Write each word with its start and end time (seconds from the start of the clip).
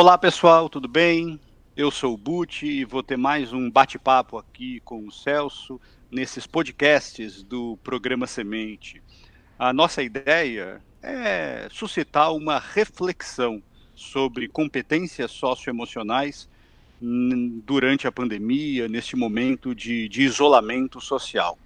Olá 0.00 0.16
pessoal, 0.16 0.68
tudo 0.68 0.86
bem? 0.86 1.40
Eu 1.76 1.90
sou 1.90 2.14
o 2.14 2.16
Buti 2.16 2.66
e 2.66 2.84
vou 2.84 3.02
ter 3.02 3.16
mais 3.16 3.52
um 3.52 3.68
bate-papo 3.68 4.38
aqui 4.38 4.78
com 4.84 5.04
o 5.04 5.10
Celso 5.10 5.80
nesses 6.08 6.46
podcasts 6.46 7.42
do 7.42 7.76
programa 7.82 8.24
Semente. 8.24 9.02
A 9.58 9.72
nossa 9.72 10.00
ideia 10.00 10.80
é 11.02 11.66
suscitar 11.72 12.32
uma 12.32 12.60
reflexão 12.60 13.60
sobre 13.92 14.46
competências 14.46 15.32
socioemocionais 15.32 16.48
durante 17.00 18.06
a 18.06 18.12
pandemia, 18.12 18.86
neste 18.86 19.16
momento 19.16 19.74
de, 19.74 20.08
de 20.08 20.22
isolamento 20.22 21.00
social. 21.00 21.58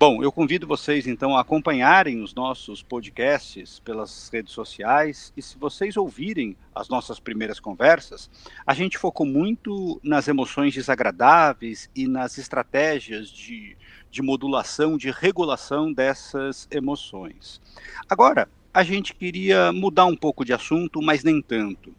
Bom, 0.00 0.22
eu 0.22 0.30
convido 0.30 0.64
vocês 0.64 1.08
então 1.08 1.36
a 1.36 1.40
acompanharem 1.40 2.22
os 2.22 2.32
nossos 2.32 2.84
podcasts 2.84 3.80
pelas 3.80 4.30
redes 4.32 4.52
sociais 4.52 5.32
e 5.36 5.42
se 5.42 5.58
vocês 5.58 5.96
ouvirem 5.96 6.56
as 6.72 6.88
nossas 6.88 7.18
primeiras 7.18 7.58
conversas, 7.58 8.30
a 8.64 8.72
gente 8.74 8.96
focou 8.96 9.26
muito 9.26 10.00
nas 10.00 10.28
emoções 10.28 10.72
desagradáveis 10.72 11.90
e 11.96 12.06
nas 12.06 12.38
estratégias 12.38 13.28
de, 13.28 13.76
de 14.08 14.22
modulação, 14.22 14.96
de 14.96 15.10
regulação 15.10 15.92
dessas 15.92 16.68
emoções. 16.70 17.60
Agora, 18.08 18.48
a 18.72 18.84
gente 18.84 19.12
queria 19.12 19.72
mudar 19.72 20.04
um 20.04 20.16
pouco 20.16 20.44
de 20.44 20.52
assunto, 20.52 21.02
mas 21.02 21.24
nem 21.24 21.42
tanto. 21.42 21.92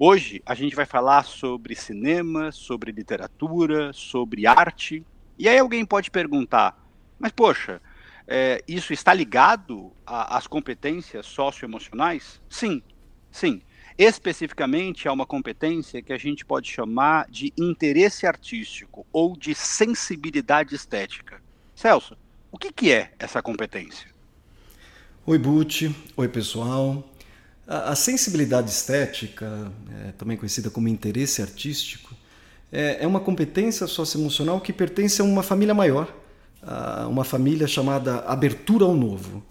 Hoje 0.00 0.42
a 0.44 0.56
gente 0.56 0.74
vai 0.74 0.84
falar 0.84 1.22
sobre 1.22 1.76
cinema, 1.76 2.50
sobre 2.50 2.90
literatura, 2.90 3.92
sobre 3.92 4.48
arte. 4.48 5.04
E 5.38 5.48
aí 5.48 5.58
alguém 5.60 5.84
pode 5.84 6.10
perguntar 6.10 6.85
mas, 7.18 7.32
poxa, 7.32 7.80
é, 8.26 8.62
isso 8.66 8.92
está 8.92 9.14
ligado 9.14 9.92
às 10.04 10.46
competências 10.46 11.26
socioemocionais? 11.26 12.40
Sim, 12.48 12.82
sim. 13.30 13.62
Especificamente 13.96 15.08
a 15.08 15.12
uma 15.12 15.24
competência 15.24 16.02
que 16.02 16.12
a 16.12 16.18
gente 16.18 16.44
pode 16.44 16.68
chamar 16.70 17.26
de 17.30 17.52
interesse 17.56 18.26
artístico 18.26 19.06
ou 19.12 19.36
de 19.36 19.54
sensibilidade 19.54 20.74
estética. 20.74 21.40
Celso, 21.74 22.16
o 22.52 22.58
que, 22.58 22.72
que 22.72 22.92
é 22.92 23.12
essa 23.18 23.40
competência? 23.40 24.08
Oi, 25.24 25.38
Buti. 25.38 25.94
Oi, 26.16 26.28
pessoal. 26.28 27.08
A, 27.66 27.92
a 27.92 27.96
sensibilidade 27.96 28.70
estética, 28.70 29.72
é, 30.04 30.12
também 30.12 30.36
conhecida 30.36 30.68
como 30.68 30.88
interesse 30.88 31.40
artístico, 31.40 32.14
é, 32.70 32.98
é 33.02 33.06
uma 33.06 33.20
competência 33.20 33.86
socioemocional 33.86 34.60
que 34.60 34.72
pertence 34.72 35.22
a 35.22 35.24
uma 35.24 35.42
família 35.42 35.74
maior 35.74 36.12
uma 37.08 37.24
família 37.24 37.66
chamada 37.66 38.20
Abertura 38.20 38.84
ao 38.84 38.96
Novo, 38.96 39.42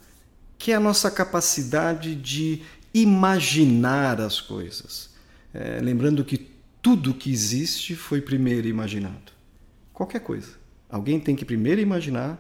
que 0.57 0.71
é 0.71 0.75
a 0.75 0.79
nossa 0.79 1.09
capacidade 1.09 2.15
de 2.15 2.61
imaginar 2.93 4.19
as 4.21 4.39
coisas. 4.39 5.09
É, 5.53 5.79
lembrando 5.81 6.23
que 6.23 6.49
tudo 6.81 7.13
que 7.13 7.31
existe 7.31 7.95
foi 7.95 8.21
primeiro 8.21 8.67
imaginado. 8.67 9.31
Qualquer 9.93 10.19
coisa. 10.19 10.49
Alguém 10.89 11.19
tem 11.19 11.35
que 11.35 11.45
primeiro 11.45 11.81
imaginar, 11.81 12.39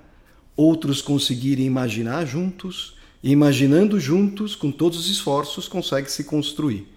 outros 0.55 1.01
conseguirem 1.01 1.65
imaginar 1.65 2.25
juntos, 2.25 2.95
e 3.23 3.31
imaginando 3.31 3.99
juntos, 3.99 4.55
com 4.55 4.71
todos 4.71 4.99
os 4.99 5.09
esforços, 5.09 5.67
consegue 5.67 6.11
se 6.11 6.23
construir. 6.23 6.87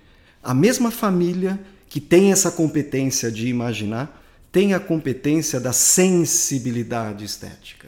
A 0.43 0.53
mesma 0.53 0.91
família 0.91 1.59
que 1.89 2.01
tem 2.01 2.31
essa 2.31 2.51
competência 2.51 3.33
de 3.33 3.49
imaginar 3.49 4.23
tem 4.59 4.75
a 4.75 4.81
competência 4.81 5.61
da 5.61 5.73
sensibilidade 5.73 7.25
estética. 7.25 7.87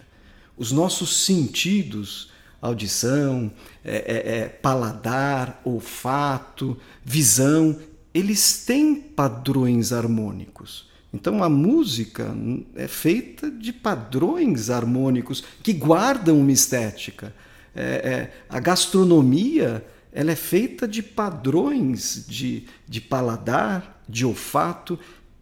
Os 0.56 0.70
nossos 0.70 1.24
sentidos, 1.24 2.30
audição, 2.62 3.50
é, 3.84 3.96
é, 3.96 4.38
é, 4.38 4.48
paladar, 4.48 5.60
olfato, 5.64 6.78
visão, 7.04 7.76
eles 8.14 8.64
têm 8.64 8.94
padrões 8.94 9.92
harmônicos. 9.92 10.88
Então 11.12 11.42
a 11.42 11.48
música 11.48 12.32
é 12.76 12.86
feita 12.86 13.50
de 13.50 13.72
padrões 13.72 14.70
harmônicos 14.70 15.42
que 15.64 15.72
guardam 15.72 16.38
uma 16.38 16.52
estética. 16.52 17.34
É, 17.74 17.82
é, 17.82 18.32
a 18.48 18.60
gastronomia 18.60 19.84
ela 20.12 20.30
é 20.30 20.36
feita 20.36 20.86
de 20.86 21.02
padrões 21.02 22.24
de, 22.28 22.68
de 22.88 23.00
paladar, 23.00 24.00
de 24.08 24.24
olfato 24.24 24.98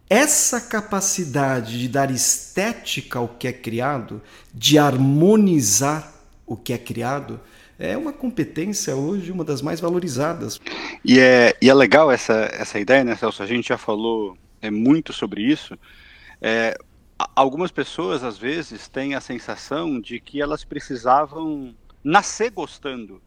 essa 0.09 0.59
capacidade 0.59 1.79
de 1.79 1.87
dar 1.87 2.09
estética 2.09 3.19
ao 3.19 3.27
que 3.27 3.47
é 3.47 3.53
criado, 3.53 4.21
de 4.53 4.79
harmonizar 4.79 6.11
o 6.47 6.57
que 6.57 6.73
é 6.73 6.77
criado, 6.79 7.39
é 7.77 7.95
uma 7.95 8.11
competência 8.11 8.95
hoje 8.95 9.31
uma 9.31 9.45
das 9.45 9.61
mais 9.61 9.79
valorizadas. 9.79 10.59
E 11.05 11.19
é, 11.19 11.55
e 11.61 11.69
é 11.69 11.73
legal 11.73 12.11
essa, 12.11 12.49
essa 12.51 12.79
ideia, 12.79 13.03
né, 13.03 13.15
Celso? 13.15 13.43
A 13.43 13.45
gente 13.45 13.69
já 13.69 13.77
falou 13.77 14.35
é, 14.61 14.71
muito 14.71 15.13
sobre 15.13 15.43
isso. 15.43 15.77
É, 16.41 16.75
algumas 17.35 17.71
pessoas, 17.71 18.23
às 18.23 18.37
vezes, 18.37 18.87
têm 18.87 19.13
a 19.13 19.21
sensação 19.21 20.01
de 20.01 20.19
que 20.19 20.41
elas 20.41 20.65
precisavam 20.65 21.75
nascer 22.03 22.49
gostando 22.49 23.21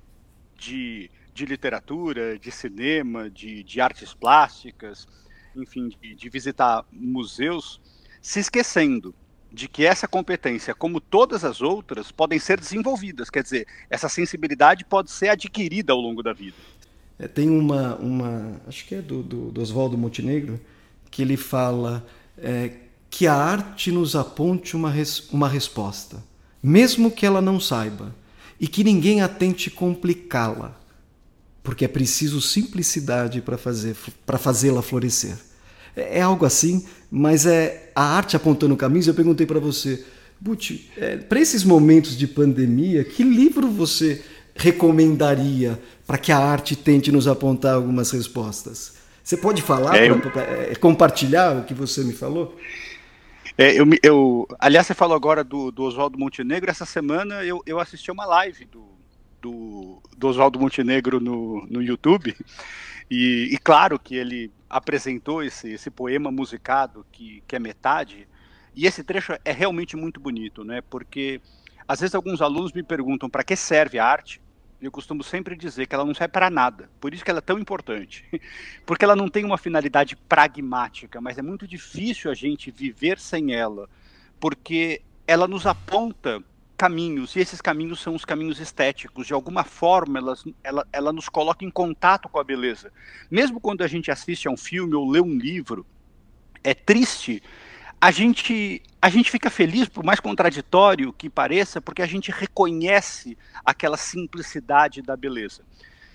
de, 0.59 1.11
de 1.33 1.47
literatura, 1.47 2.39
de 2.39 2.51
cinema, 2.51 3.31
de, 3.31 3.63
de 3.63 3.81
artes 3.81 4.13
plásticas 4.13 5.07
enfim, 5.57 5.91
de, 6.01 6.15
de 6.15 6.29
visitar 6.29 6.85
museus, 6.93 7.81
se 8.21 8.41
esquecendo 8.41 9.15
de 9.53 9.69
que 9.69 9.85
essa 9.85 10.09
competência, 10.09 10.75
como 10.75 11.01
todas 11.01 11.45
as 11.45 11.61
outras, 11.61 12.11
podem 12.11 12.39
ser 12.39 12.59
desenvolvidas. 12.59 13.29
Quer 13.29 13.43
dizer, 13.43 13.67
essa 13.91 14.09
sensibilidade 14.09 14.85
pode 14.85 15.11
ser 15.11 15.29
adquirida 15.29 15.93
ao 15.93 16.01
longo 16.01 16.23
da 16.23 16.33
vida. 16.33 16.57
É, 17.19 17.29
tem 17.29 17.51
uma, 17.51 17.97
uma, 17.97 18.61
acho 18.67 18.87
que 18.87 18.95
é 18.95 19.03
do, 19.03 19.23
do, 19.23 19.51
do 19.51 19.61
Oswaldo 19.61 19.99
Montenegro, 19.99 20.59
que 21.11 21.21
ele 21.21 21.37
fala 21.37 22.05
é, 22.39 22.73
que 23.11 23.27
a 23.27 23.35
arte 23.35 23.93
nos 23.93 24.17
aponte 24.17 24.75
uma, 24.75 24.91
res, 24.91 25.29
uma 25.31 25.49
resposta, 25.49 26.25
mesmo 26.63 27.11
que 27.11 27.27
ela 27.27 27.43
não 27.43 27.61
saiba, 27.61 28.15
e 28.59 28.67
que 28.67 28.83
ninguém 28.83 29.21
a 29.21 29.29
tente 29.29 29.71
complicá-la 29.71 30.81
porque 31.63 31.85
é 31.85 31.89
preciso 31.89 32.41
simplicidade 32.41 33.41
para 33.41 33.57
fazer 33.57 33.97
para 34.27 34.39
fazê-la 34.39 34.83
florescer. 34.83 35.37
É, 35.97 36.19
é, 36.19 36.23
algo 36.23 36.45
assim, 36.45 36.85
mas 37.11 37.47
é 37.47 37.91
a 37.95 38.03
arte 38.03 38.37
apontando 38.37 38.77
caminhos. 38.77 39.07
Eu 39.07 39.15
perguntei 39.15 39.47
para 39.47 39.61
você, 39.61 40.05
Buti, 40.41 40.91
é, 40.97 41.17
para 41.17 41.41
esses 41.41 41.65
momentos 41.65 42.17
de 42.17 42.27
pandemia, 42.27 43.05
que 43.05 43.23
livro 43.23 43.69
você 43.69 44.23
recomendaria 44.55 45.81
para 46.07 46.19
que 46.19 46.33
a 46.33 46.39
arte 46.39 46.75
tente 46.77 47.13
nos 47.13 47.29
apontar 47.29 47.75
algumas 47.75 48.11
respostas? 48.11 48.95
Você 49.23 49.37
pode 49.37 49.63
falar, 49.63 49.97
é, 49.97 50.13
pra, 50.13 50.31
pra, 50.31 50.43
é, 50.43 50.75
compartilhar 50.75 51.59
o 51.59 51.65
que 51.65 51.73
você 51.73 52.03
me 52.03 52.13
falou? 52.13 52.59
É, 53.57 53.79
eu, 53.79 53.87
eu, 54.03 54.49
aliás, 54.59 54.87
você 54.87 54.95
falou 54.95 55.15
agora 55.15 55.45
do, 55.45 55.71
do 55.71 55.85
Oswaldo 55.85 56.19
Montenegro. 56.19 56.71
Essa 56.71 56.87
semana 56.87 57.45
eu, 57.45 57.63
eu 57.67 57.79
assisti 57.79 58.11
uma 58.11 58.25
live 58.25 58.65
do, 58.65 58.83
do, 59.43 60.01
do 60.17 60.29
Oswaldo 60.29 60.59
Montenegro 60.59 61.21
no, 61.21 61.67
no 61.67 61.83
YouTube. 61.83 62.35
E, 63.11 63.51
e, 63.53 63.59
claro 63.59 63.99
que 63.99 64.15
ele 64.15 64.51
apresentou 64.71 65.43
esse, 65.43 65.73
esse 65.73 65.91
poema 65.91 66.31
musicado, 66.31 67.05
que, 67.11 67.43
que 67.47 67.57
é 67.57 67.59
metade, 67.59 68.27
e 68.75 68.87
esse 68.87 69.05
trecho 69.05 69.33
é 69.45 69.53
realmente 69.53 69.97
muito 69.97 70.19
bonito, 70.19 70.65
né? 70.65 70.81
Porque 70.81 71.41
às 71.87 72.01
vezes 72.01 72.15
alguns 72.15 72.41
alunos 72.41 72.73
me 72.73 72.83
perguntam 72.83 73.29
para 73.29 73.45
que 73.45 73.57
serve 73.57 73.99
a 73.99 74.07
arte. 74.07 74.41
Eu 74.81 74.91
costumo 74.91 75.23
sempre 75.23 75.55
dizer 75.55 75.87
que 75.87 75.95
ela 75.95 76.05
não 76.05 76.15
serve 76.15 76.33
para 76.33 76.49
nada. 76.49 76.89
Por 77.01 77.13
isso 77.13 77.25
que 77.25 77.31
ela 77.31 77.39
é 77.39 77.43
tão 77.43 77.59
importante. 77.59 78.25
Porque 78.87 79.05
ela 79.05 79.15
não 79.15 79.29
tem 79.29 79.45
uma 79.45 79.59
finalidade 79.59 80.17
pragmática, 80.17 81.21
mas 81.21 81.37
é 81.37 81.43
muito 81.43 81.67
difícil 81.67 82.31
a 82.31 82.35
gente 82.35 82.71
viver 82.71 83.19
sem 83.19 83.53
ela, 83.53 83.89
porque 84.41 85.03
ela 85.27 85.47
nos 85.47 85.67
aponta 85.67 86.43
caminhos, 86.83 87.37
e 87.37 87.39
esses 87.39 87.61
caminhos 87.61 88.01
são 88.01 88.13
os 88.13 88.25
caminhos 88.25 88.59
estéticos. 88.59 89.29
De 89.29 89.33
alguma 89.33 89.63
forma, 89.63 90.19
ela, 90.65 90.85
ela 90.93 91.13
nos 91.13 91.29
coloca 91.29 91.65
em 91.65 91.71
contato 91.71 92.29
com 92.29 92.41
a 92.41 92.43
beleza. 92.43 92.93
Mesmo 93.31 93.61
quando 93.61 93.83
a 93.83 93.87
gente 93.87 94.11
assiste 94.11 94.49
a 94.49 94.51
um 94.51 94.57
filme 94.57 94.93
ou 94.93 95.09
lê 95.09 95.21
um 95.21 95.39
livro, 95.39 95.87
é 96.65 96.75
triste, 96.75 97.41
a 98.01 98.11
gente, 98.11 98.83
a 99.01 99.09
gente 99.09 99.31
fica 99.31 99.49
feliz, 99.49 99.89
por 99.89 100.03
mais 100.03 100.19
contraditório 100.19 101.13
que 101.13 101.31
pareça, 101.31 101.81
porque 101.81 102.03
a 102.03 102.07
gente 102.07 102.33
reconhece 102.33 103.39
aquela 103.65 103.97
simplicidade 103.97 105.03
da 105.03 105.17
beleza. 105.17 105.63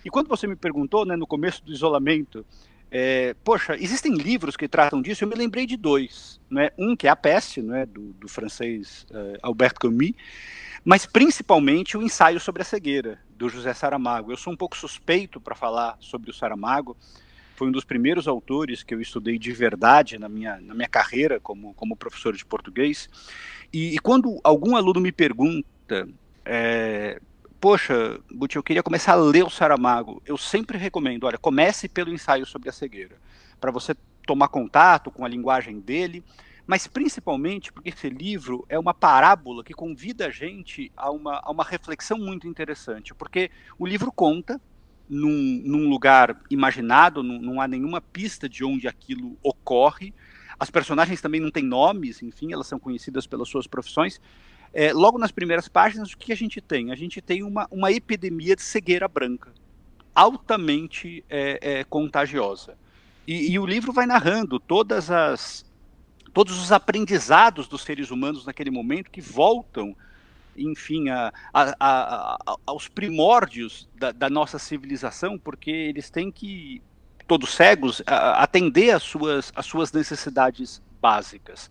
E 0.04 0.10
quando 0.10 0.28
você 0.28 0.48
me 0.48 0.58
perguntou, 0.58 1.06
né, 1.06 1.16
no 1.16 1.26
começo 1.26 1.64
do 1.64 1.72
isolamento, 1.72 2.46
é, 2.90 3.36
poxa, 3.44 3.76
existem 3.76 4.14
livros 4.14 4.56
que 4.56 4.68
tratam 4.68 5.02
disso, 5.02 5.24
eu 5.24 5.28
me 5.28 5.36
lembrei 5.36 5.66
de 5.66 5.76
dois. 5.76 6.40
Né? 6.50 6.70
Um 6.78 6.96
que 6.96 7.08
é 7.08 7.10
A 7.10 7.16
Peste, 7.16 7.62
né, 7.62 7.86
do, 7.86 8.14
do 8.14 8.28
francês 8.28 9.06
uh, 9.12 9.38
Albert 9.42 9.76
Camus, 9.76 10.14
mas 10.84 11.06
principalmente 11.06 11.98
o 11.98 12.02
ensaio 12.02 12.40
sobre 12.40 12.62
a 12.62 12.66
cegueira, 12.66 13.20
do 13.36 13.50
José 13.50 13.74
Saramago. 13.74 14.32
Eu 14.32 14.38
sou 14.38 14.54
um 14.54 14.58
pouco 14.58 14.78
suspeito 14.78 15.40
para 15.40 15.54
falar 15.54 15.98
sobre 16.00 16.32
o 16.32 16.34
Saramago, 16.34 16.96
foi 17.56 17.68
um 17.68 17.72
dos 17.72 17.84
primeiros 17.84 18.28
autores 18.28 18.84
que 18.84 18.94
eu 18.94 19.02
estudei 19.02 19.40
de 19.40 19.52
verdade 19.52 20.20
na 20.20 20.30
minha, 20.30 20.62
na 20.62 20.76
minha 20.76 20.88
carreira 20.88 21.40
como, 21.40 21.74
como 21.74 21.96
professor 21.96 22.36
de 22.36 22.46
português. 22.46 23.10
E, 23.74 23.96
e 23.96 24.00
quando 24.00 24.40
algum 24.44 24.76
aluno 24.76 25.02
me 25.02 25.12
pergunta 25.12 26.08
é, 26.46 27.20
poxa, 27.60 28.20
Guti, 28.32 28.56
eu 28.56 28.64
queria 28.64 28.84
começar 28.84 29.14
a 29.14 29.16
ler 29.16 29.44
o 29.44 29.50
Saramago. 29.50 30.22
Eu 30.26 30.38
sempre 30.38 30.78
recomendo, 30.78 31.26
olha, 31.26 31.38
comece 31.38 31.88
pelo 31.88 32.14
ensaio 32.14 32.46
sobre 32.46 32.70
a 32.70 32.72
cegueira. 32.72 33.18
para 33.60 33.72
você 33.72 33.96
tomar 34.26 34.50
contato 34.50 35.10
com 35.10 35.26
a 35.26 35.28
linguagem 35.28 35.80
dele, 35.80 36.24
mas 36.68 36.86
principalmente 36.86 37.72
porque 37.72 37.90
esse 37.90 38.10
livro 38.10 38.66
é 38.68 38.78
uma 38.78 38.94
parábola 38.94 39.64
que 39.64 39.74
convida 39.74 40.28
a 40.28 40.30
gente 40.30 40.92
a 40.96 41.10
uma, 41.10 41.40
a 41.42 41.50
uma 41.50 41.64
reflexão 41.64 42.18
muito 42.18 42.46
interessante, 42.46 43.16
porque 43.16 43.50
o 43.80 43.88
livro 43.88 44.12
conta 44.12 44.62
num, 45.10 45.62
num 45.66 45.90
lugar 45.90 46.42
imaginado, 46.52 47.24
não, 47.24 47.40
não 47.40 47.62
há 47.62 47.68
nenhuma 47.68 48.02
pista 48.02 48.50
de 48.50 48.66
onde 48.66 48.88
aquilo 48.88 49.38
ocorre, 49.42 50.14
as 50.60 50.70
personagens 50.70 51.22
também 51.22 51.40
não 51.40 51.52
têm 51.52 51.64
nomes, 51.64 52.22
enfim, 52.22 52.52
elas 52.52 52.68
são 52.68 52.80
conhecidas 52.80 53.26
pelas 53.26 53.48
suas 53.48 53.68
profissões. 53.68 54.20
É, 54.74 54.94
logo 54.94 55.18
nas 55.18 55.32
primeiras 55.32 55.68
páginas, 55.68 56.12
o 56.12 56.18
que 56.18 56.32
a 56.32 56.36
gente 56.36 56.62
tem? 56.62 56.92
A 56.92 56.96
gente 56.96 57.22
tem 57.22 57.44
uma, 57.44 57.68
uma 57.72 57.92
epidemia 57.92 58.56
de 58.56 58.62
cegueira 58.62 59.08
branca, 59.08 59.52
altamente 60.14 61.24
é, 61.30 61.60
é, 61.62 61.84
contagiosa. 61.84 62.78
E, 63.26 63.52
e, 63.52 63.60
o 63.60 63.66
livro 63.66 63.92
vai 63.92 64.06
narrando 64.06 64.60
todas 64.60 65.12
as, 65.12 65.66
todos 66.34 66.62
os 66.62 66.72
aprendizados 66.72 67.68
dos 67.68 67.82
seres 67.82 68.10
humanos 68.10 68.46
naquele 68.46 68.72
momento 68.72 69.12
que 69.12 69.20
voltam, 69.20 69.96
enfim, 70.56 71.10
a, 71.10 71.32
a, 71.54 71.76
a, 71.80 72.56
aos 72.66 72.88
primórdios 72.88 73.88
da, 73.96 74.12
da, 74.12 74.30
nossa 74.30 74.58
civilização, 74.58 75.38
porque 75.38 75.70
eles 75.70 76.10
têm 76.10 76.32
que, 76.32 76.82
todos 77.28 77.54
cegos, 77.54 78.02
atender 78.06 78.92
às 78.92 79.04
suas, 79.04 79.52
às 79.56 79.66
suas 79.66 79.92
necessidades 79.92 80.82
básicas. 81.02 81.70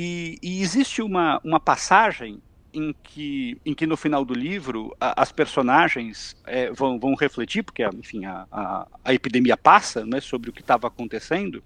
E, 0.00 0.38
e 0.40 0.62
existe 0.62 1.02
uma, 1.02 1.40
uma 1.42 1.58
passagem 1.58 2.40
em 2.72 2.94
que, 3.02 3.60
em 3.66 3.74
que 3.74 3.84
no 3.84 3.96
final 3.96 4.24
do 4.24 4.32
livro 4.32 4.96
a, 5.00 5.20
as 5.20 5.32
personagens 5.32 6.36
é, 6.46 6.70
vão, 6.70 7.00
vão 7.00 7.16
refletir, 7.16 7.64
porque 7.64 7.84
enfim 7.84 8.24
a, 8.24 8.46
a, 8.52 8.86
a 9.04 9.12
epidemia 9.12 9.56
passa 9.56 10.06
né, 10.06 10.20
sobre 10.20 10.50
o 10.50 10.52
que 10.52 10.60
estava 10.60 10.86
acontecendo, 10.86 11.64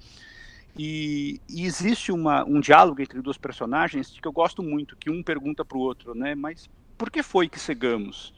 e, 0.78 1.42
e, 1.46 1.66
existe 1.66 2.10
uma, 2.10 2.42
um 2.44 2.58
diálogo 2.58 3.02
entre 3.02 3.20
duas 3.20 3.36
personagens 3.36 4.18
que 4.18 4.26
eu 4.26 4.32
gosto 4.32 4.62
muito, 4.62 4.96
que 4.96 5.10
um 5.10 5.22
pergunta 5.22 5.62
para 5.62 5.76
o 5.76 5.82
outro, 5.82 6.14
né, 6.14 6.34
mas 6.34 6.70
por 6.96 7.10
que 7.10 7.22
foi 7.22 7.50
que 7.50 7.60
cegamos? 7.60 8.32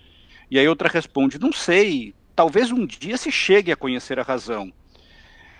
E 0.50 0.58
aí 0.58 0.66
outra 0.66 0.88
responde, 0.88 1.38
não 1.38 1.52
sei, 1.52 2.12
talvez 2.34 2.72
um 2.72 2.84
dia 2.84 3.16
se 3.16 3.30
chegue 3.30 3.70
a 3.70 3.76
conhecer 3.76 4.18
a 4.18 4.24
razão. 4.24 4.72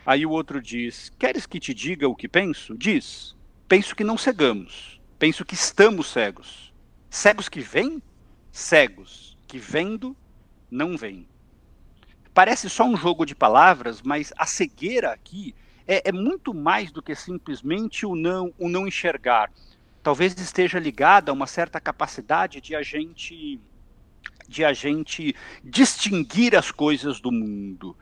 Aí 0.05 0.27
o 0.27 0.31
outro 0.31 0.61
diz, 0.61 1.13
queres 1.21 1.47
que 1.47 1.61
te 1.61 1.73
diga 1.73 2.09
o 2.09 2.17
que 2.17 2.27
penso? 2.27 2.77
Diz, 2.77 3.34
penso 3.69 3.94
que 3.94 4.05
não 4.05 4.19
cegamos, 4.19 5.00
penso 5.19 5.44
que 5.44 5.55
estamos 5.55 6.08
cegos. 6.08 6.72
Cegos 7.11 7.49
que 7.49 7.61
vêm? 7.61 8.02
Cegos. 8.50 9.37
Que 9.46 9.58
vendo, 9.58 10.16
não 10.70 10.96
vêm. 10.96 11.28
Parece 12.32 12.69
só 12.69 12.84
um 12.84 12.96
jogo 12.96 13.25
de 13.25 13.34
palavras, 13.34 14.02
mas 14.02 14.32
a 14.37 14.46
cegueira 14.46 15.12
aqui 15.12 15.55
é, 15.87 16.08
é 16.08 16.12
muito 16.12 16.52
mais 16.52 16.90
do 16.90 17.00
que 17.02 17.14
simplesmente 17.14 18.05
o 18.05 18.16
não, 18.16 18.52
o 18.58 18.69
não 18.69 18.88
enxergar. 18.88 19.50
Talvez 20.02 20.34
esteja 20.34 20.78
ligada 20.78 21.31
a 21.31 21.34
uma 21.34 21.46
certa 21.46 21.81
capacidade 21.81 22.61
de 22.61 22.75
a 22.75 22.82
gente 22.82 23.61
de 24.46 24.62
a 24.62 24.75
gente 24.75 25.34
distinguir 25.62 26.55
as 26.55 26.70
coisas 26.70 27.19
do 27.19 27.32
mundo. 27.32 27.96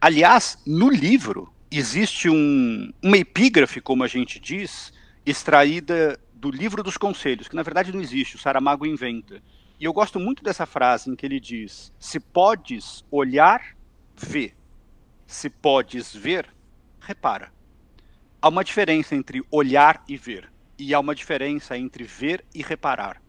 Aliás, 0.00 0.58
no 0.66 0.90
livro 0.90 1.50
existe 1.70 2.28
um, 2.28 2.92
uma 3.02 3.16
epígrafe, 3.16 3.80
como 3.80 4.04
a 4.04 4.06
gente 4.06 4.38
diz, 4.38 4.92
extraída 5.30 6.18
do 6.32 6.50
livro 6.50 6.82
dos 6.82 6.96
conselhos, 6.96 7.48
que 7.48 7.56
na 7.56 7.62
verdade 7.62 7.92
não 7.92 8.00
existe, 8.00 8.36
o 8.36 8.38
Saramago 8.38 8.86
inventa. 8.86 9.42
E 9.78 9.84
eu 9.84 9.92
gosto 9.92 10.18
muito 10.18 10.42
dessa 10.42 10.66
frase 10.66 11.10
em 11.10 11.16
que 11.16 11.26
ele 11.26 11.40
diz: 11.40 11.92
se 11.98 12.18
podes 12.18 13.04
olhar, 13.10 13.76
vê. 14.16 14.54
Se 15.26 15.50
podes 15.50 16.14
ver, 16.14 16.48
repara. 17.00 17.52
Há 18.40 18.48
uma 18.48 18.64
diferença 18.64 19.14
entre 19.14 19.42
olhar 19.50 20.02
e 20.08 20.16
ver, 20.16 20.50
e 20.78 20.94
há 20.94 21.00
uma 21.00 21.14
diferença 21.14 21.76
entre 21.76 22.04
ver 22.04 22.44
e 22.54 22.62
reparar. 22.62 23.20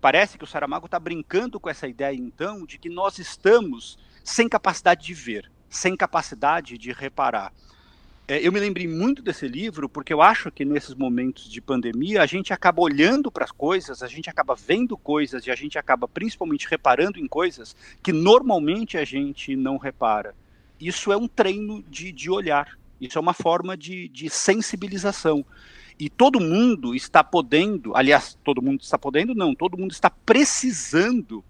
Parece 0.00 0.38
que 0.38 0.44
o 0.44 0.46
Saramago 0.46 0.86
está 0.86 0.98
brincando 0.98 1.58
com 1.58 1.68
essa 1.68 1.88
ideia, 1.88 2.14
então, 2.14 2.64
de 2.64 2.78
que 2.78 2.88
nós 2.88 3.18
estamos 3.18 3.98
sem 4.24 4.48
capacidade 4.48 5.04
de 5.04 5.12
ver, 5.12 5.50
sem 5.68 5.96
capacidade 5.96 6.78
de 6.78 6.92
reparar. 6.92 7.52
É, 8.30 8.46
eu 8.46 8.52
me 8.52 8.60
lembrei 8.60 8.86
muito 8.86 9.22
desse 9.22 9.48
livro 9.48 9.88
porque 9.88 10.12
eu 10.12 10.22
acho 10.22 10.52
que 10.52 10.64
nesses 10.64 10.94
momentos 10.94 11.50
de 11.50 11.60
pandemia 11.60 12.22
a 12.22 12.26
gente 12.26 12.52
acaba 12.52 12.80
olhando 12.80 13.28
para 13.28 13.44
as 13.44 13.50
coisas, 13.50 14.04
a 14.04 14.06
gente 14.06 14.30
acaba 14.30 14.54
vendo 14.54 14.96
coisas 14.96 15.44
e 15.44 15.50
a 15.50 15.56
gente 15.56 15.76
acaba 15.76 16.06
principalmente 16.06 16.68
reparando 16.70 17.18
em 17.18 17.26
coisas 17.26 17.74
que 18.00 18.12
normalmente 18.12 18.96
a 18.96 19.04
gente 19.04 19.56
não 19.56 19.78
repara. 19.78 20.32
Isso 20.80 21.10
é 21.10 21.16
um 21.16 21.26
treino 21.26 21.82
de, 21.90 22.12
de 22.12 22.30
olhar, 22.30 22.78
isso 23.00 23.18
é 23.18 23.20
uma 23.20 23.34
forma 23.34 23.76
de, 23.76 24.06
de 24.06 24.30
sensibilização. 24.30 25.44
E 25.98 26.08
todo 26.08 26.38
mundo 26.38 26.94
está 26.94 27.24
podendo, 27.24 27.96
aliás, 27.96 28.38
todo 28.44 28.62
mundo 28.62 28.80
está 28.80 28.96
podendo, 28.96 29.34
não, 29.34 29.56
todo 29.56 29.76
mundo 29.76 29.90
está 29.90 30.08
precisando 30.08 31.42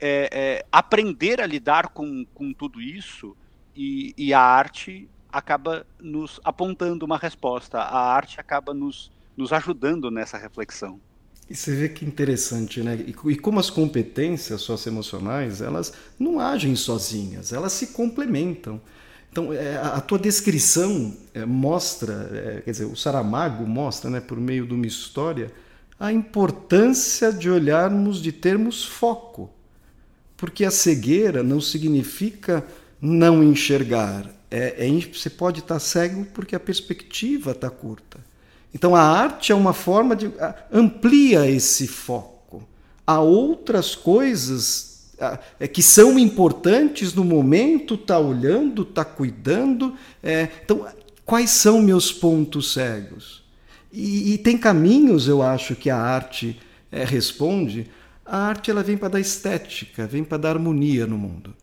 é, 0.00 0.28
é, 0.32 0.66
aprender 0.72 1.40
a 1.40 1.46
lidar 1.46 1.90
com, 1.90 2.26
com 2.34 2.52
tudo 2.52 2.82
isso 2.82 3.36
e, 3.76 4.12
e 4.18 4.34
a 4.34 4.40
arte 4.40 5.08
acaba 5.32 5.86
nos 6.00 6.40
apontando 6.44 7.04
uma 7.04 7.18
resposta, 7.18 7.78
a 7.78 7.98
arte 7.98 8.40
acaba 8.40 8.72
nos, 8.72 9.10
nos 9.36 9.52
ajudando 9.52 10.10
nessa 10.10 10.38
reflexão. 10.38 11.00
E 11.48 11.54
você 11.54 11.74
vê 11.74 11.88
que 11.88 12.04
interessante, 12.04 12.82
né? 12.82 12.96
E, 13.06 13.10
e, 13.10 13.36
como 13.36 13.60
as 13.60 13.70
competências 13.70 14.62
socioemocionais, 14.62 15.60
elas 15.60 15.92
não 16.18 16.40
agem 16.40 16.74
sozinhas, 16.74 17.52
elas 17.52 17.72
se 17.72 17.88
complementam. 17.88 18.80
Então, 19.30 19.52
é, 19.52 19.76
a, 19.76 20.00
tua 20.00 20.18
descrição 20.18 21.14
é, 21.34 21.44
mostra, 21.44 22.30
é, 22.32 22.62
quer 22.62 22.70
dizer, 22.70 22.84
o 22.86 22.96
Saramago 22.96 23.66
mostra, 23.66 24.10
né, 24.10 24.20
por 24.20 24.40
meio 24.40 24.66
de 24.66 24.74
uma 24.74 24.86
história, 24.86 25.52
a 26.00 26.12
importância 26.12 27.32
de 27.32 27.48
olharmos, 27.48 28.20
de 28.20 28.32
termos 28.32 28.84
foco. 28.84 29.50
Porque 30.36 30.64
a 30.64 30.70
cegueira 30.70 31.42
não 31.42 31.60
significa 31.60 32.66
não 33.00 33.42
enxergar, 33.42 34.26
é, 34.50 34.86
é, 34.86 35.00
você 35.12 35.28
pode 35.28 35.60
estar 35.60 35.78
cego 35.78 36.24
porque 36.26 36.54
a 36.54 36.60
perspectiva 36.60 37.52
está 37.52 37.68
curta. 37.68 38.18
Então 38.72 38.94
a 38.94 39.02
arte 39.02 39.52
é 39.52 39.54
uma 39.54 39.72
forma 39.72 40.14
de 40.14 40.30
amplia 40.72 41.48
esse 41.48 41.86
foco. 41.86 42.62
Há 43.06 43.20
outras 43.20 43.94
coisas 43.94 45.14
é, 45.58 45.66
que 45.66 45.82
são 45.82 46.18
importantes 46.18 47.14
no 47.14 47.24
momento, 47.24 47.94
está 47.94 48.18
olhando, 48.18 48.82
está 48.82 49.04
cuidando. 49.04 49.94
É, 50.22 50.48
então, 50.64 50.86
quais 51.24 51.50
são 51.50 51.80
meus 51.80 52.12
pontos 52.12 52.72
cegos? 52.72 53.44
E, 53.90 54.34
e, 54.34 54.38
tem 54.38 54.58
caminhos, 54.58 55.26
eu 55.26 55.42
acho, 55.42 55.74
que 55.74 55.88
a 55.88 55.96
arte 55.96 56.60
é, 56.92 57.02
responde. 57.02 57.90
A 58.24 58.36
arte 58.36 58.70
ela 58.70 58.82
vem 58.82 58.96
para 58.96 59.08
dar 59.08 59.20
estética, 59.20 60.06
vem 60.06 60.22
para 60.22 60.36
dar 60.36 60.50
harmonia 60.50 61.06
no 61.06 61.16
mundo. 61.16 61.54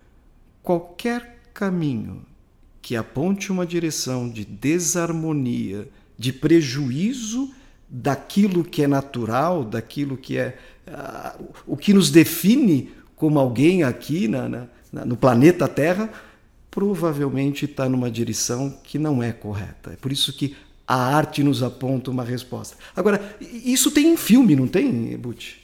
Qualquer 0.64 1.42
caminho 1.54 2.26
que 2.84 2.98
aponte 2.98 3.50
uma 3.50 3.66
direção 3.66 4.30
de 4.30 4.44
desarmonia, 4.44 5.88
de 6.18 6.34
prejuízo 6.34 7.50
daquilo 7.90 8.62
que 8.62 8.84
é 8.84 8.88
natural, 8.88 9.64
daquilo 9.64 10.18
que 10.18 10.38
é 10.38 10.58
uh, 10.86 11.46
o 11.66 11.78
que 11.78 11.94
nos 11.94 12.12
define 12.12 12.92
como 13.16 13.40
alguém 13.40 13.84
aqui 13.84 14.28
na, 14.28 14.68
na, 14.92 15.06
no 15.06 15.16
planeta 15.16 15.66
Terra, 15.66 16.10
provavelmente 16.70 17.64
está 17.64 17.88
numa 17.88 18.12
direção 18.12 18.78
que 18.84 19.00
não 19.00 19.24
é 19.24 19.32
correta. 19.32 19.94
É 19.94 19.96
por 19.96 20.12
isso 20.12 20.34
que 20.34 20.54
a 20.86 21.16
arte 21.16 21.42
nos 21.42 21.64
aponta 21.64 22.12
uma 22.12 22.24
resposta. 22.24 22.76
Agora, 22.94 23.38
isso 23.40 23.92
tem 23.92 24.12
em 24.12 24.18
filme, 24.18 24.58
não 24.58 24.68
tem, 24.68 25.18
Butch? 25.18 25.63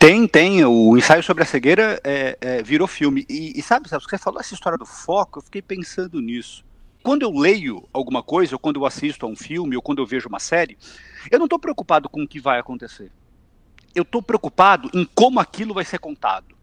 Tem, 0.00 0.26
tem. 0.26 0.64
O 0.64 0.96
ensaio 0.96 1.22
sobre 1.22 1.42
a 1.42 1.46
cegueira 1.46 2.00
é, 2.02 2.38
é, 2.40 2.62
virou 2.62 2.88
filme. 2.88 3.26
E, 3.28 3.52
e 3.54 3.62
sabe, 3.62 3.86
sabe, 3.86 4.02
você 4.02 4.16
falou 4.16 4.40
essa 4.40 4.54
história 4.54 4.78
do 4.78 4.86
foco, 4.86 5.38
eu 5.38 5.42
fiquei 5.42 5.60
pensando 5.60 6.22
nisso. 6.22 6.64
Quando 7.02 7.20
eu 7.20 7.30
leio 7.30 7.86
alguma 7.92 8.22
coisa, 8.22 8.54
ou 8.54 8.58
quando 8.58 8.80
eu 8.80 8.86
assisto 8.86 9.26
a 9.26 9.28
um 9.28 9.36
filme, 9.36 9.76
ou 9.76 9.82
quando 9.82 9.98
eu 9.98 10.06
vejo 10.06 10.26
uma 10.26 10.38
série, 10.38 10.78
eu 11.30 11.38
não 11.38 11.44
estou 11.44 11.58
preocupado 11.58 12.08
com 12.08 12.22
o 12.22 12.26
que 12.28 12.40
vai 12.40 12.58
acontecer. 12.58 13.12
Eu 13.94 14.02
estou 14.02 14.22
preocupado 14.22 14.90
em 14.94 15.04
como 15.14 15.38
aquilo 15.38 15.74
vai 15.74 15.84
ser 15.84 15.98
contado. 15.98 16.56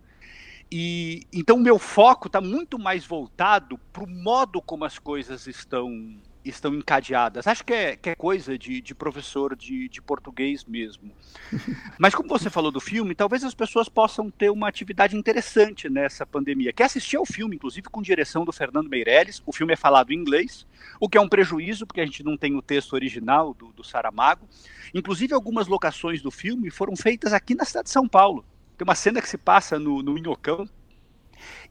E 0.71 1.21
então 1.31 1.59
meu 1.59 1.77
foco 1.77 2.25
está 2.25 2.41
muito 2.41 2.79
mais 2.79 3.05
voltado 3.05 3.77
para 3.93 4.03
o 4.03 4.09
modo 4.09 4.59
como 4.63 4.83
as 4.83 4.97
coisas 4.97 5.45
estão 5.45 6.17
estão 6.49 6.73
encadeadas. 6.73 7.47
Acho 7.47 7.63
que 7.63 7.73
é, 7.73 7.95
que 7.95 8.09
é 8.09 8.15
coisa 8.15 8.57
de, 8.57 8.81
de 8.81 8.95
professor 8.95 9.55
de, 9.55 9.89
de 9.89 10.01
português 10.01 10.63
mesmo. 10.65 11.11
Mas 11.97 12.13
como 12.13 12.29
você 12.29 12.49
falou 12.49 12.71
do 12.71 12.79
filme, 12.79 13.15
talvez 13.15 13.43
as 13.43 13.53
pessoas 13.53 13.89
possam 13.89 14.29
ter 14.29 14.49
uma 14.49 14.67
atividade 14.67 15.15
interessante 15.15 15.89
nessa 15.89 16.25
pandemia, 16.25 16.73
que 16.73 16.83
é 16.83 16.85
assistir 16.85 17.17
ao 17.17 17.25
filme, 17.25 17.55
inclusive 17.55 17.89
com 17.89 18.01
direção 18.01 18.45
do 18.45 18.51
Fernando 18.51 18.89
Meirelles. 18.89 19.41
O 19.45 19.53
filme 19.53 19.73
é 19.73 19.77
falado 19.77 20.11
em 20.11 20.15
inglês, 20.15 20.65
o 20.99 21.09
que 21.09 21.17
é 21.17 21.21
um 21.21 21.29
prejuízo, 21.29 21.85
porque 21.85 22.01
a 22.01 22.05
gente 22.05 22.23
não 22.23 22.37
tem 22.37 22.55
o 22.55 22.61
texto 22.61 22.93
original 22.93 23.53
do, 23.53 23.71
do 23.73 23.83
Saramago. 23.83 24.47
Inclusive, 24.93 25.33
algumas 25.33 25.67
locações 25.67 26.21
do 26.21 26.31
filme 26.31 26.69
foram 26.69 26.95
feitas 26.95 27.33
aqui 27.33 27.55
na 27.55 27.65
cidade 27.65 27.85
de 27.85 27.91
São 27.91 28.07
Paulo. 28.07 28.45
Tem 28.77 28.85
uma 28.85 28.95
cena 28.95 29.21
que 29.21 29.27
se 29.27 29.37
passa 29.37 29.79
no, 29.79 30.03
no 30.03 30.13
Minhocão, 30.13 30.69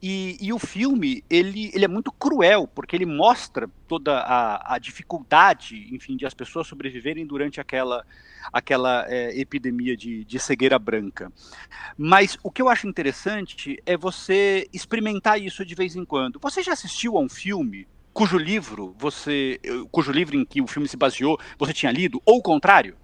E, 0.03 0.37
e, 0.41 0.53
o 0.53 0.59
filme, 0.59 1.25
ele, 1.29 1.71
ele 1.75 1.85
é 1.85 1.89
muito 1.89 2.13
cruel, 2.13 2.67
porque 2.67 2.95
ele 2.95 3.07
mostra 3.07 3.69
toda 3.89 4.19
a, 4.21 4.75
a 4.75 4.79
dificuldade, 4.79 5.89
enfim, 5.95 6.17
de 6.17 6.27
as 6.27 6.35
pessoas 6.35 6.67
sobreviverem 6.67 7.27
durante 7.27 7.61
aquela, 7.61 8.05
aquela 8.53 9.07
é, 9.09 9.39
epidemia 9.39 9.97
de, 9.97 10.25
de 10.25 10.39
cegueira 10.39 10.79
branca. 10.79 11.33
Mas 11.97 12.39
o 12.43 12.51
que 12.51 12.61
eu 12.61 12.69
acho 12.69 12.87
interessante 12.87 13.83
é 13.87 13.97
você 13.97 14.69
experimentar 14.73 15.41
isso 15.41 15.65
de 15.65 15.75
vez 15.75 15.97
em 15.97 16.05
quando. 16.05 16.39
Você 16.41 16.63
já 16.63 16.73
assistiu 16.73 17.17
a 17.17 17.21
um 17.21 17.29
filme 17.29 17.87
cujo 18.13 18.39
livro 18.39 18.95
você, 18.99 19.61
cujo 19.91 20.11
livro 20.11 20.37
em 20.37 20.45
que 20.45 20.63
o 20.63 20.67
filme 20.67 20.89
se 20.89 20.97
baseou, 20.97 21.39
você 21.59 21.75
tinha 21.75 21.93
lido, 21.93 22.23
ou 22.25 22.39
o 22.39 22.43
contrário? 22.43 22.97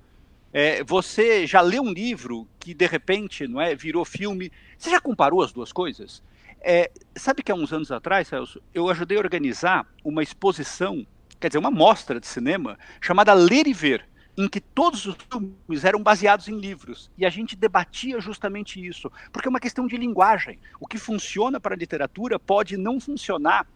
É, 0.52 0.84
você 0.84 1.46
já 1.46 1.60
leu 1.60 1.82
um 1.82 1.92
livro 1.92 2.46
que 2.58 2.74
de 2.74 2.86
repente 2.86 3.46
não 3.46 3.60
é 3.60 3.74
virou 3.74 4.04
filme? 4.04 4.52
Você 4.76 4.90
já 4.90 5.00
comparou 5.00 5.42
as 5.42 5.52
duas 5.52 5.72
coisas? 5.72 6.22
É, 6.64 6.90
sabe 7.16 7.42
que 7.42 7.50
há 7.50 7.54
uns 7.54 7.72
anos 7.72 7.90
atrás, 7.90 8.28
Celso, 8.28 8.62
eu 8.72 8.88
ajudei 8.88 9.18
a 9.18 9.20
organizar 9.20 9.86
uma 10.04 10.22
exposição, 10.22 11.04
quer 11.40 11.48
dizer, 11.48 11.58
uma 11.58 11.70
mostra 11.70 12.20
de 12.20 12.26
cinema 12.26 12.78
chamada 13.00 13.34
Ler 13.34 13.66
e 13.66 13.72
Ver, 13.72 14.06
em 14.38 14.48
que 14.48 14.60
todos 14.60 15.04
os 15.06 15.16
filmes 15.30 15.84
eram 15.84 16.02
baseados 16.02 16.48
em 16.48 16.56
livros. 16.56 17.10
E 17.18 17.26
a 17.26 17.30
gente 17.30 17.56
debatia 17.56 18.20
justamente 18.20 18.84
isso, 18.84 19.10
porque 19.32 19.48
é 19.48 19.50
uma 19.50 19.60
questão 19.60 19.86
de 19.86 19.96
linguagem. 19.96 20.58
O 20.80 20.86
que 20.86 20.98
funciona 20.98 21.60
para 21.60 21.74
a 21.74 21.78
literatura 21.78 22.38
pode 22.38 22.76
não 22.76 23.00
funcionar 23.00 23.66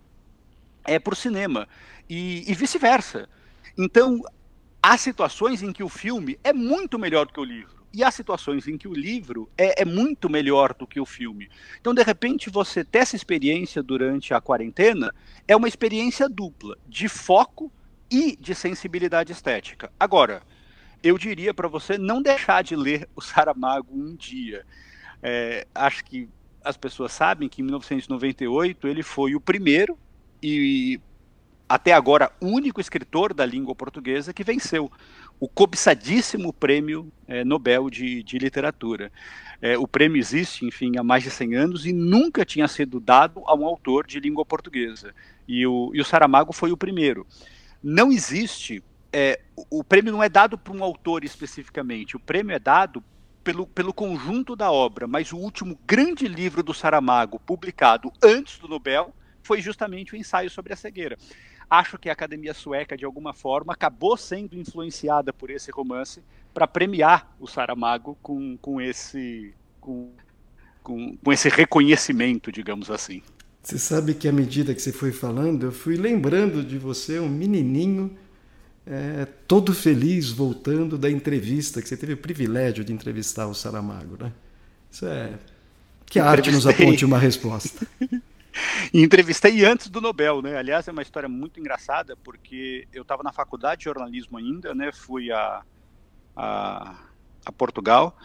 é, 0.85 0.99
para 0.99 1.12
o 1.12 1.16
cinema, 1.16 1.69
e, 2.09 2.49
e 2.49 2.55
vice-versa. 2.55 3.28
Então, 3.76 4.23
há 4.81 4.97
situações 4.97 5.61
em 5.61 5.73
que 5.73 5.83
o 5.83 5.88
filme 5.88 6.38
é 6.45 6.52
muito 6.52 6.99
melhor 6.99 7.26
do 7.26 7.33
que 7.33 7.40
o 7.40 7.45
livro 7.45 7.75
e 7.97 8.05
há 8.05 8.11
situações 8.11 8.69
em 8.69 8.76
que 8.76 8.87
o 8.87 8.93
livro 8.93 9.49
é, 9.57 9.81
é, 9.81 9.85
muito 9.87 10.29
melhor 10.29 10.75
do 10.75 10.87
que 10.87 11.00
o 11.00 11.07
filme. 11.07 11.49
Então, 11.81 11.95
de 11.95 12.03
repente, 12.03 12.50
você 12.50 12.85
ter 12.85 12.99
essa 12.99 13.17
experiência 13.17 13.83
durante 13.83 14.35
a 14.35 14.41
quarentena 14.41 15.15
é 15.49 15.57
uma 15.57 15.67
experiência 15.67 16.29
dupla, 16.29 16.76
de 16.87 17.09
foco 17.09 17.73
e 18.11 18.37
de 18.37 18.55
sensibilidade 18.55 19.33
estética. 19.33 19.91
Agora, 19.99 20.43
eu 21.03 21.17
diria 21.17 21.55
para 21.55 21.69
você 21.69 21.97
não 21.97 22.21
deixar 22.21 22.62
de 22.62 22.76
ler 22.76 23.09
o 23.17 23.23
Saramago 23.23 23.88
um 23.91 24.15
dia. 24.15 24.67
É, 25.23 25.67
acho 25.75 26.05
que 26.05 26.29
as 26.62 26.76
pessoas 26.76 27.12
sabem 27.12 27.49
que 27.49 27.62
em 27.62 27.65
1998 27.65 28.88
ele 28.88 29.03
foi 29.03 29.35
o 29.35 29.41
primeiro 29.41 29.99
e 30.43 31.00
até 31.68 31.92
agora 31.92 32.30
único 32.40 32.80
escritor 32.80 33.35
da 33.35 33.44
língua 33.44 33.75
portuguesa 33.75 34.32
que 34.32 34.44
venceu 34.44 34.90
o 35.38 35.49
cobiçadíssimo 35.49 36.52
prêmio 36.52 37.12
é, 37.26 37.44
Nobel 37.44 37.90
de, 37.90 38.23
de 38.23 38.38
Literatura. 38.38 39.12
É, 39.61 39.76
o 39.76 39.87
prêmio 39.87 40.18
existe, 40.18 40.64
enfim, 40.64 40.92
há 40.96 41.02
mais 41.02 41.23
de 41.23 41.30
100 41.30 41.54
anos 41.56 41.87
e 41.87 41.92
nunca 41.92 42.44
tinha 42.44 42.68
sido 42.68 43.00
dado 43.00 43.42
a 43.46 43.54
um 43.54 43.66
autor 43.66 44.06
de 44.06 44.20
língua 44.20 44.44
portuguesa. 44.44 45.14
E 45.46 45.66
o, 45.66 45.90
e 45.94 46.00
o 46.00 46.04
Saramago 46.04 46.52
foi 46.52 46.73
o 46.73 46.76
primeiro. 46.76 47.26
Não 47.82 48.11
existe, 48.11 48.82
é, 49.12 49.40
o, 49.70 49.85
prêmio 49.85 50.12
não 50.12 50.23
é 50.23 50.28
dado 50.28 50.56
por 50.56 50.75
um 50.75 50.82
autor 50.82 51.25
especificamente, 51.25 52.16
o 52.16 52.20
prêmio 52.20 52.54
é 52.54 52.58
dado 52.58 53.02
pelo, 53.44 53.66
pelo 53.66 53.92
conjunto 53.92 54.56
da 54.56 54.70
obra, 54.70 55.06
mas 55.06 55.32
o 55.32 55.37
último 55.37 55.78
grande 55.87 56.26
livro 56.26 56.62
do 56.62 56.75
Saramago, 56.75 57.38
publicado 57.38 58.11
antes 58.23 58.58
do 58.58 58.68
Nobel, 58.68 59.14
foi 59.42 59.61
justamente 59.61 60.14
o 60.14 60.16
ensaio 60.16 60.50
sobre 60.50 60.73
a 60.73 60.76
cegueira. 60.76 61.16
Acho 61.68 61.99
que 61.99 62.08
a 62.08 62.12
Academia 62.12 62.54
Sueca, 62.54 62.96
de 62.96 63.04
alguma 63.04 63.32
forma, 63.32 63.73
acabou 63.73 64.16
sendo 64.16 64.56
influenciada 64.56 65.32
por 65.32 65.50
esse 65.50 65.70
romance 65.70 66.23
para 66.54 66.66
premiar 66.66 67.35
o 67.40 67.46
Saramago 67.46 68.16
com, 68.23 68.56
com, 68.58 68.80
esse, 68.80 69.52
com, 69.80 70.11
com, 70.82 71.16
com 71.16 71.32
esse 71.32 71.49
reconhecimento, 71.49 72.52
digamos 72.52 72.90
assim. 72.90 73.20
Você 73.62 73.78
sabe 73.78 74.14
que 74.14 74.28
à 74.28 74.32
medida 74.32 74.73
que 74.73 74.80
você 74.80 74.92
foi 74.92 75.11
falando, 75.11 75.66
eu 75.66 75.73
fui 75.73 75.96
lembrando 75.96 76.62
de 76.62 76.78
você, 76.78 77.18
um 77.18 77.28
menininho, 77.28 78.16
é, 78.87 79.26
todo 79.49 79.75
feliz 79.75 80.30
voltando 80.30 80.96
da 80.96 81.11
entrevista, 81.11 81.82
que 81.82 81.88
você 81.88 81.96
teve 81.96 82.12
o 82.12 82.16
privilégio 82.16 82.85
de 82.85 82.92
entrevistar 82.92 83.49
o 83.49 83.54
Saramago, 83.54 84.16
né? 84.23 84.32
Isso 84.88 85.04
é. 85.04 85.32
Que 86.06 86.20
a 86.20 86.30
arte 86.30 86.52
nos 86.52 86.64
aponte 86.64 87.04
uma 87.04 87.18
resposta. 87.18 87.85
e 88.93 89.03
entrevistei 89.03 89.65
antes 89.65 89.89
do 89.89 90.01
Nobel, 90.01 90.43
né? 90.43 90.57
Aliás, 90.57 90.87
é 90.89 90.93
uma 90.93 91.03
história 91.03 91.29
muito 91.29 91.61
engraçada, 91.61 92.17
porque 92.17 92.87
eu 92.93 93.03
estava 93.03 93.23
na 93.23 93.33
faculdade 93.33 93.81
de 93.81 93.85
jornalismo 93.85 94.39
ainda, 94.39 94.75
né? 94.75 94.91
Fui 94.93 95.31
a, 95.31 95.63
a, 96.37 96.97
a 97.45 97.53
Portugal 97.53 98.17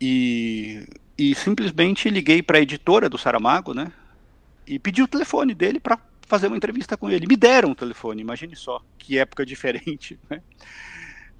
e, 0.00 0.86
e 1.16 1.34
simplesmente 1.34 2.10
liguei 2.10 2.42
para 2.42 2.58
a 2.58 2.60
editora 2.60 3.08
do 3.08 3.18
Saramago, 3.18 3.72
né? 3.72 3.92
E 4.66 4.78
pedi 4.78 5.02
o 5.02 5.08
telefone 5.08 5.54
dele 5.54 5.78
para 5.78 5.98
fazer 6.26 6.46
uma 6.46 6.56
entrevista 6.56 6.96
com 6.96 7.10
ele. 7.10 7.26
Me 7.26 7.36
deram 7.36 7.72
o 7.72 7.74
telefone, 7.74 8.22
imagine 8.22 8.56
só, 8.56 8.82
que 8.98 9.18
época 9.18 9.44
diferente, 9.46 10.18
né? 10.28 10.42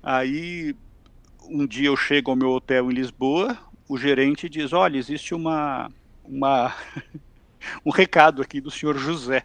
Aí, 0.03 0.75
um 1.49 1.67
dia 1.67 1.89
eu 1.89 1.97
chego 1.97 2.31
ao 2.31 2.37
meu 2.37 2.51
hotel 2.51 2.91
em 2.91 2.95
Lisboa, 2.95 3.57
o 3.89 3.97
gerente 3.97 4.49
diz, 4.49 4.73
olha, 4.73 4.99
existe 4.99 5.35
uma... 5.35 5.91
uma 6.25 6.75
um 7.85 7.91
recado 7.91 8.43
aqui 8.43 8.61
do 8.61 8.71
senhor 8.71 8.97
José. 8.99 9.45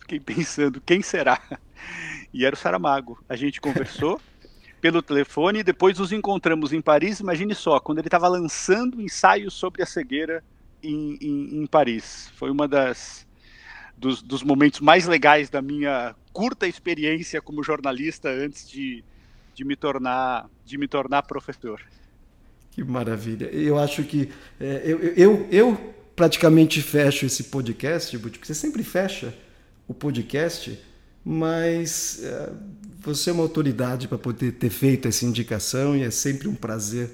Fiquei 0.00 0.20
pensando, 0.20 0.80
quem 0.80 1.02
será? 1.02 1.40
E 2.32 2.44
era 2.44 2.54
o 2.54 2.58
Saramago. 2.58 3.18
A 3.28 3.34
gente 3.34 3.60
conversou 3.60 4.20
pelo 4.80 5.02
telefone 5.02 5.60
e 5.60 5.64
depois 5.64 5.98
nos 5.98 6.12
encontramos 6.12 6.72
em 6.72 6.80
Paris. 6.80 7.20
Imagine 7.20 7.54
só, 7.54 7.80
quando 7.80 7.98
ele 7.98 8.08
estava 8.08 8.28
lançando 8.28 9.00
ensaios 9.00 9.54
sobre 9.54 9.82
a 9.82 9.86
cegueira 9.86 10.44
em, 10.82 11.18
em, 11.20 11.62
em 11.62 11.66
Paris. 11.66 12.30
Foi 12.36 12.50
uma 12.50 12.68
das 12.68 13.26
dos, 13.96 14.22
dos, 14.22 14.42
momentos 14.42 14.80
mais 14.80 15.06
legais 15.06 15.48
da 15.48 15.62
minha 15.62 16.14
curta 16.32 16.66
experiência 16.66 17.40
como 17.40 17.62
jornalista 17.62 18.28
antes 18.28 18.68
de, 18.68 19.02
de 19.54 19.64
me 19.64 19.74
tornar 19.74 20.48
de 20.64 20.76
me 20.76 20.86
tornar 20.86 21.22
professor. 21.22 21.80
Que 22.72 22.84
maravilha! 22.84 23.46
Eu 23.46 23.78
acho 23.78 24.04
que 24.04 24.30
é, 24.60 24.82
eu, 24.84 24.98
eu, 25.00 25.48
eu 25.50 25.94
praticamente 26.16 26.80
fecho 26.80 27.26
esse 27.26 27.44
podcast, 27.44 28.18
porque 28.18 28.38
você 28.42 28.54
sempre 28.54 28.82
fecha 28.82 29.34
o 29.86 29.92
podcast, 29.92 30.78
mas 31.22 32.20
é, 32.24 32.50
você 33.00 33.28
é 33.28 33.32
uma 33.34 33.42
autoridade 33.42 34.08
para 34.08 34.16
poder 34.16 34.52
ter 34.52 34.70
feito 34.70 35.06
essa 35.06 35.26
indicação 35.26 35.94
e 35.94 36.02
é 36.02 36.10
sempre 36.10 36.48
um 36.48 36.54
prazer 36.54 37.10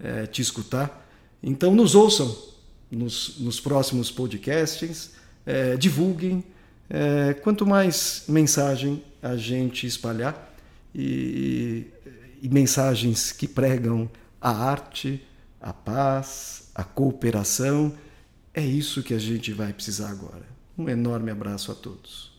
é, 0.00 0.26
te 0.26 0.42
escutar. 0.42 1.08
Então, 1.40 1.74
nos 1.74 1.94
ouçam 1.94 2.36
nos, 2.90 3.38
nos 3.38 3.60
próximos 3.60 4.10
podcasts, 4.10 5.12
é, 5.46 5.76
divulguem. 5.76 6.44
É, 6.88 7.34
quanto 7.34 7.64
mais 7.64 8.24
mensagem 8.28 9.02
a 9.22 9.36
gente 9.36 9.86
espalhar 9.86 10.52
e, 10.92 11.86
e 12.42 12.48
mensagens 12.48 13.30
que 13.30 13.46
pregam 13.46 14.10
a 14.40 14.50
arte, 14.50 15.24
a 15.60 15.72
paz, 15.72 16.68
a 16.74 16.82
cooperação 16.82 17.94
é 18.54 18.64
isso 18.64 19.02
que 19.02 19.14
a 19.14 19.18
gente 19.18 19.52
vai 19.52 19.72
precisar 19.72 20.10
agora. 20.10 20.46
Um 20.76 20.88
enorme 20.88 21.30
abraço 21.30 21.70
a 21.70 21.74
todos. 21.74 22.29